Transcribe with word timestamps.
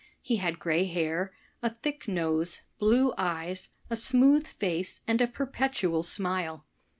He 0.19 0.37
had 0.37 0.57
gray 0.57 0.85
hair, 0.85 1.31
a 1.61 1.69
thick 1.75 2.07
nose, 2.07 2.63
blue 2.79 3.13
eyes, 3.19 3.69
a 3.87 3.95
smooth 3.95 4.47
face 4.47 5.01
and 5.07 5.21
a 5.21 5.27
perpetual 5.27 6.01
smile. 6.01 6.65